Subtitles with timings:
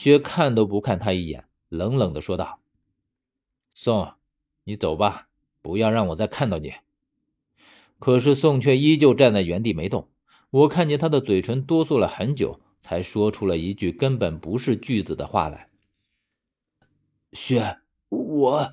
[0.00, 2.58] 薛看都不看他一眼，冷冷的说道
[3.74, 4.14] ：“宋，
[4.64, 5.28] 你走吧，
[5.60, 6.72] 不要让我再看到你。”
[8.00, 10.08] 可是宋却依旧站在原地没动。
[10.52, 15.68] 我看见他的嘴唇哆嗦了很久，才说出了一句根本不是句子的话来
[17.34, 18.72] ：“薛，我……”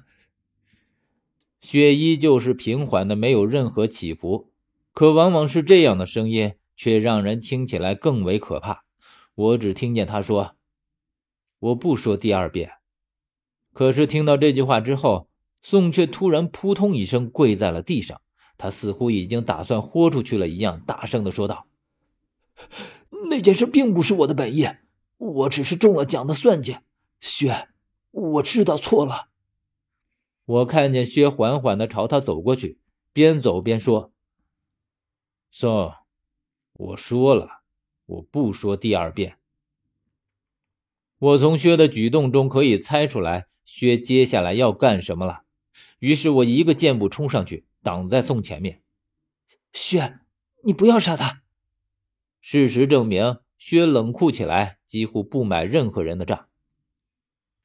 [1.60, 4.54] 薛依旧是平缓的，没有任何起伏。
[4.94, 8.86] 可往往是这样的声音，却让人听起来更为可怕。
[9.36, 10.56] 我只听见他说
[11.60, 12.74] ：“我不说第二遍。”
[13.74, 15.30] 可是听到这句话之后，
[15.62, 18.22] 宋却突然扑通一声跪在了地上。
[18.58, 21.68] 他似乎已经打算豁出去了一样，大声的说道
[23.30, 24.68] ：“那件事并不是我的本意，
[25.18, 26.78] 我只是中了奖的算计。
[27.20, 27.70] 薛，
[28.10, 29.28] 我知道错了。”
[30.46, 32.80] 我看见薛缓缓的朝他走过去，
[33.14, 34.12] 边走边说
[35.52, 35.94] ：“宋，
[36.74, 37.62] 我说了，
[38.08, 39.38] 我不说第二遍。”
[41.20, 45.44] 我从薛的举动中可以猜出来，薛接下来要干什么了。
[46.00, 47.66] 于是我一个箭步冲上去。
[47.84, 48.82] 挡在宋前面，
[49.72, 50.20] 薛，
[50.64, 51.44] 你不要杀他。
[52.42, 56.50] 事实证明，薛冷酷起来，几乎不买任何人的账。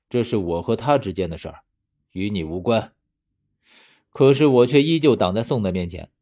[0.09, 1.63] 这是我和他之间的事儿，
[2.13, 2.93] 与你无关。
[4.11, 6.13] 可是我却依旧挡在宋的面前。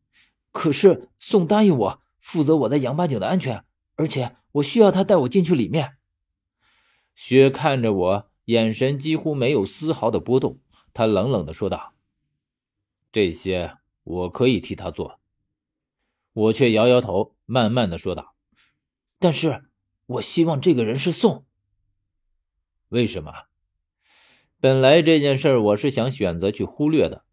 [0.50, 3.62] 可是宋答应我负责我在杨八井的安全，
[3.96, 5.96] 而且我需要他带我进去里面。
[7.14, 10.60] 薛看着我，眼神几乎没有丝毫的波动。
[10.92, 11.94] 他冷冷的说道
[13.12, 15.20] ：“这些。”我可以替他做，
[16.32, 18.34] 我却摇摇头，慢慢的说道
[19.20, 19.66] ：“但是
[20.06, 21.44] 我希望这个人是宋。
[22.88, 23.30] 为什么？
[24.58, 27.24] 本来这件事我是想选择去忽略的，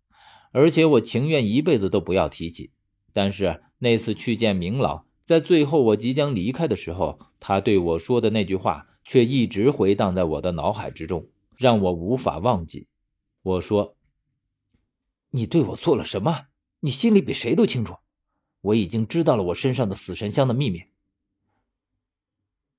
[0.52, 2.74] 而且我情愿一辈子都不要提起。
[3.14, 12.88] 但是那次去见明老，在最后我即将离开的时候，他对我说的那句话却一直回荡在我的脑海之中，让我无法忘记。
[13.42, 13.98] 我说
[15.32, 16.46] ：‘你对我做了什么？’”
[16.80, 17.96] 你心里比谁都清楚，
[18.62, 20.84] 我已经知道了我身上的死神香的秘密。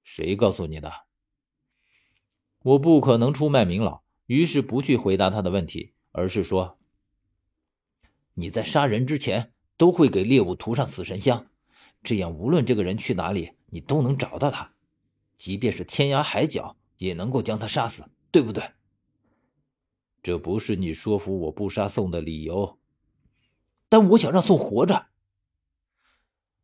[0.04, 0.92] 谁告诉你的？
[2.62, 6.78] 我不可能出卖明老，于是不去回答他的问题，而是说
[8.34, 11.48] ：“你在杀人之前都会给猎物涂上死神香，
[12.04, 14.72] 这样无论这个人去哪里，你都能找到他，
[15.38, 18.62] 即便是天涯海角也能够将他杀死，对不对？”
[20.20, 22.78] 这不是你说服我不杀宋的理由。
[23.88, 25.06] 但我想让宋活着。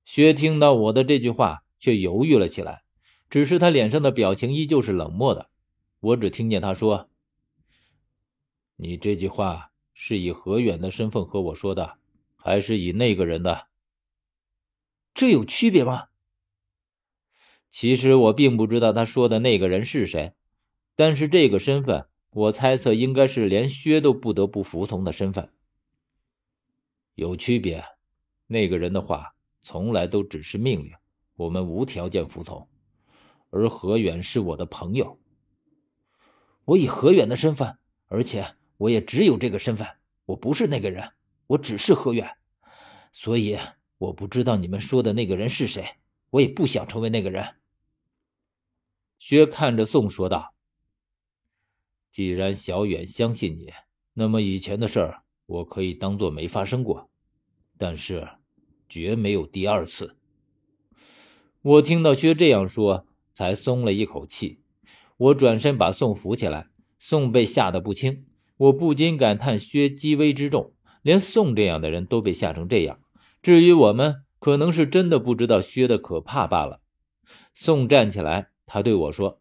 [0.05, 2.83] 薛听到我的这句话，却犹豫了起来，
[3.31, 5.49] 只是他脸上的表情依旧是冷漠的。
[6.01, 7.09] 我只听见他说
[8.77, 11.97] ：“你这句话是以何远的身份和我说的，
[12.37, 13.69] 还是以那个人的？
[15.15, 16.09] 这有区别吗？”
[17.77, 20.35] 其实我并不知道他说的那个人是谁，
[20.95, 25.51] 但是这个身份，我猜测应该是连薛都不得不服从的身份。
[27.17, 27.85] 有区别，
[28.47, 30.93] 那个人的话从来都只是命令，
[31.35, 32.69] 我们无条件服从。
[33.51, 35.19] 而何远是我的朋友，
[36.67, 39.85] 我以何远的身份，而且我也只有这个身份，
[40.27, 41.11] 我不是那个人，
[41.49, 42.37] 我只是何远，
[43.11, 43.59] 所以
[43.99, 45.85] 我不知道你们说的那个人是谁，
[46.31, 47.45] 我也不想成为那个人。
[49.27, 50.53] 薛看着宋说道
[52.13, 53.73] ：“既然小远相信你，
[54.13, 57.09] 那么以前的事儿。”我可以当做没发生过，
[57.79, 58.29] 但是
[58.87, 60.19] 绝没有第二次。
[61.63, 64.61] 我听到薛这样说，才松了一口气。
[65.17, 66.69] 我转身把宋扶起来，
[66.99, 68.27] 宋被吓得不轻。
[68.59, 73.01] 我不禁感叹薛机危之重，连宋这样的人都被吓成这样。
[73.41, 76.83] 至于我们，可能是真的不知道薛的可怕罢了。
[77.55, 79.41] 宋站起来，他对我说：“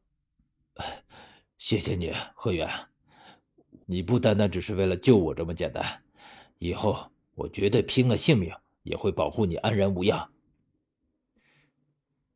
[1.58, 2.70] 谢谢你，何远。”
[3.86, 6.04] 你不单单只是为了救我这么简单，
[6.58, 10.32] 以后我绝对拼了性命也会保护你安然无恙。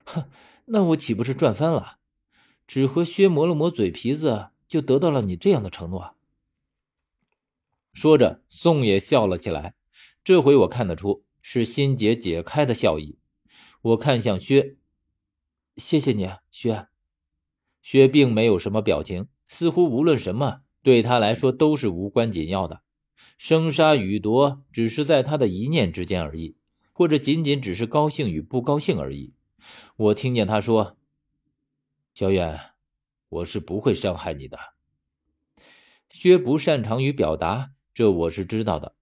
[0.05, 0.29] 哼，
[0.65, 1.99] 那我岂不是赚翻了？
[2.67, 6.17] 只和薛磨了磨嘴皮子，就得到了你这样的承诺。
[7.93, 9.73] 说着，宋也笑了起来，
[10.23, 13.17] 这回我看得出是心结解开的笑意。
[13.81, 14.75] 我看向薛，
[15.77, 16.87] 谢谢你，薛。
[17.81, 20.61] 薛并没有什么表情，似乎无论什么。
[20.83, 22.81] 对他来说都是无关紧要的，
[23.37, 26.55] 生杀予夺只是在他的一念之间而已，
[26.93, 29.33] 或者仅仅只是高兴与不高兴而已。
[29.97, 30.97] 我听见他说
[32.15, 32.57] ：“小远，
[33.29, 34.57] 我是不会伤害你的。”
[36.09, 38.95] 薛不擅长于表达，这我是知道的，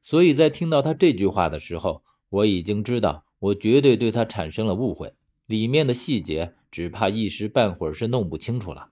[0.00, 5.14] 所以在听到他这句话的时候，我已经知道我绝对对他产生了误会，
[5.46, 8.90] 里面的细节只怕一时半会儿是弄不清楚了。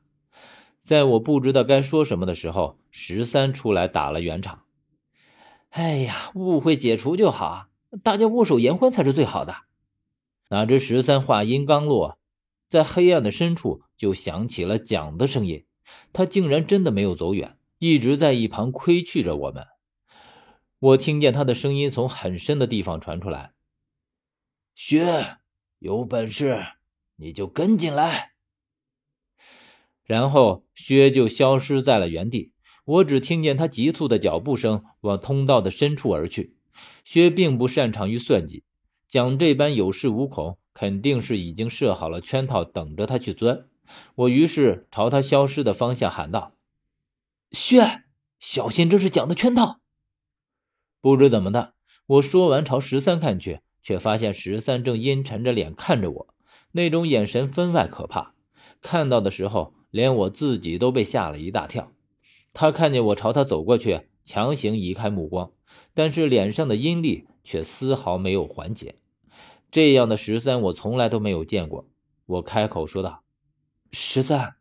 [0.80, 4.64] 在我不知道该说什么的时候，十三出来打了圆场。
[5.70, 7.68] 哎呀，误会解除就好，
[8.02, 9.54] 大家握手言欢才是最好的。
[10.48, 12.18] 哪知十三话音刚落，
[12.68, 15.64] 在黑暗的深处就响起了蒋的声音。
[16.12, 19.66] 他竟然真的没有走远，一直在一旁窥觑着我们。
[20.80, 23.52] 我听见他的声音从很深的地方传出来
[24.74, 25.36] ：“薛，
[25.80, 26.64] 有本事
[27.16, 28.30] 你就跟进来。”
[30.06, 32.52] 然后薛就消失在了原地。
[32.84, 36.56] 我只听见他急促的脚步声往通道的深处而去。
[37.04, 38.64] 薛并不擅长于算计，
[39.06, 43.68] 蒋这般有恃无恐，肯定是已经设好了圈套，等着他去钻。
[44.14, 46.54] 我于是朝他消失的方向喊道
[47.52, 48.04] ：“薛，
[48.38, 49.80] 小心，这是蒋的圈套！”
[51.00, 51.74] 不知怎么的，
[52.06, 56.34] 我说完朝十三看去，却发现十三正阴沉着脸看着我，
[56.72, 58.34] 那种眼神分外可怕。
[58.80, 61.92] 看到的时候，连我自己都被吓了一大跳。
[62.52, 65.52] 他看见我朝他走过去，强行移开目光，
[65.94, 68.96] 但是脸上的阴戾却丝毫没有缓解。
[69.70, 71.88] 这样的十三，我从来都没有见过。
[72.26, 73.22] 我开口说道。
[73.92, 74.54] 十三，